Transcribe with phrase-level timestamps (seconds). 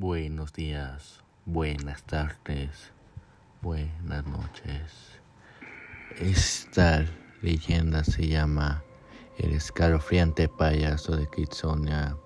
[0.00, 2.92] Buenos días, buenas tardes,
[3.60, 5.18] buenas noches.
[6.20, 7.04] Esta
[7.42, 8.84] leyenda se llama
[9.38, 12.16] El escalofriante payaso de Kitsonia.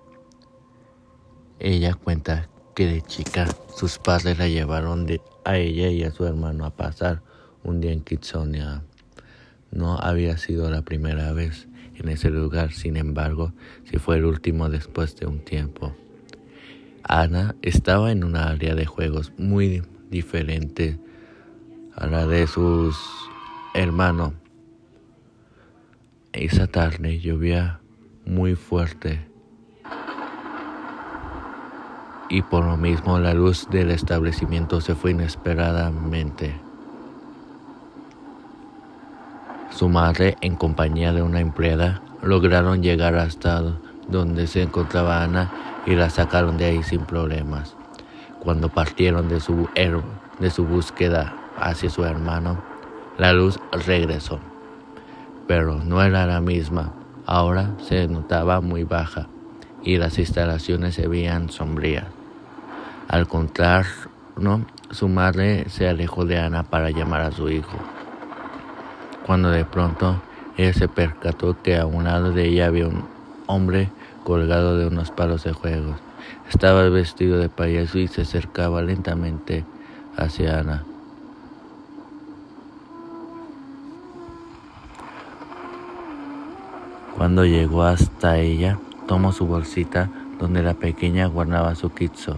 [1.57, 5.07] Ella cuenta que de chica sus padres la llevaron
[5.43, 7.23] a ella y a su hermano a pasar
[7.63, 8.83] un día en Kitsonia.
[9.71, 13.51] No había sido la primera vez en ese lugar, sin embargo,
[13.85, 15.95] sí fue el último después de un tiempo.
[17.03, 20.99] Ana estaba en una área de juegos muy diferente
[21.95, 22.97] a la de sus
[23.73, 24.33] hermanos.
[26.31, 27.79] Esa tarde llovía
[28.25, 29.33] muy fuerte
[32.29, 36.59] y por lo mismo la luz del establecimiento se fue inesperadamente.
[39.69, 43.61] Su madre, en compañía de una empleada, lograron llegar hasta
[44.07, 45.51] donde se encontraba Ana
[45.85, 47.75] y la sacaron de ahí sin problemas.
[48.39, 49.69] Cuando partieron de su,
[50.39, 52.61] de su búsqueda hacia su hermano,
[53.17, 54.39] la luz regresó,
[55.47, 56.93] pero no era la misma.
[57.25, 59.27] Ahora se notaba muy baja
[59.83, 62.07] y las instalaciones se veían sombrías.
[63.07, 67.77] Al contrario, su madre se alejó de Ana para llamar a su hijo.
[69.25, 70.21] Cuando de pronto
[70.57, 73.12] ella se percató que a un lado de ella había un
[73.47, 73.89] hombre
[74.23, 75.97] colgado de unos palos de juegos.
[76.49, 79.65] Estaba vestido de payaso y se acercaba lentamente
[80.17, 80.83] hacia Ana.
[87.17, 92.37] Cuando llegó hasta ella, tomó su bolsita donde la pequeña guardaba su kitso.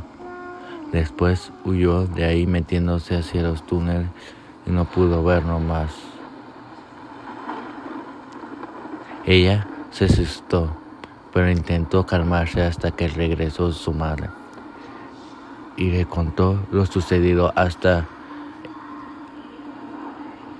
[0.92, 4.08] Después huyó de ahí metiéndose hacia los túneles
[4.66, 5.92] y no pudo verlo más.
[9.26, 10.85] Ella se asustó
[11.36, 14.30] pero intentó calmarse hasta que regresó su madre
[15.76, 18.06] y le contó lo sucedido hasta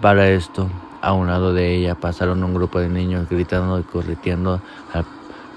[0.02, 0.70] para esto
[1.02, 4.60] a un lado de ella pasaron un grupo de niños gritando y corriendo
[4.92, 5.06] al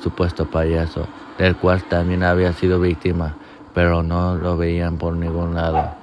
[0.01, 3.35] supuesto payaso, del cual también había sido víctima,
[3.75, 5.97] pero no lo veían por ningún lado.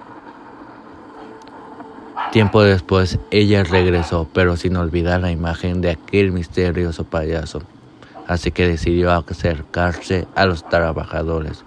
[2.33, 7.61] Tiempo después ella regresó, pero sin olvidar la imagen de aquel misterioso payaso
[8.27, 11.63] así que decidió acercarse a los trabajadores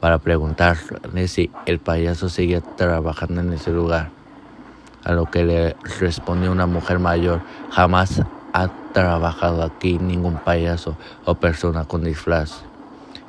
[0.00, 4.10] para preguntarle si el payaso seguía trabajando en ese lugar.
[5.02, 7.40] A lo que le respondió una mujer mayor,
[7.70, 12.62] jamás ha trabajado aquí ningún payaso o persona con disfraz.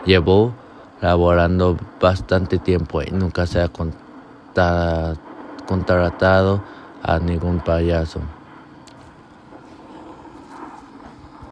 [0.06, 0.54] Llevó
[1.02, 3.70] laborando bastante tiempo y nunca se ha
[5.68, 6.62] contratado
[7.04, 8.20] a ningún payaso.